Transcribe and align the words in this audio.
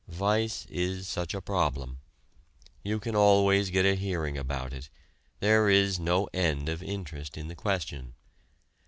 Vice 0.07 0.65
is 0.65 1.07
such 1.07 1.35
a 1.35 1.41
problem. 1.43 1.99
You 2.83 2.99
can 2.99 3.15
always 3.15 3.69
get 3.69 3.85
a 3.85 3.93
hearing 3.93 4.35
about 4.35 4.73
it; 4.73 4.89
there 5.41 5.69
is 5.69 5.99
no 5.99 6.27
end 6.33 6.69
of 6.69 6.81
interest 6.81 7.37
in 7.37 7.49
the 7.49 7.55
question. 7.55 8.15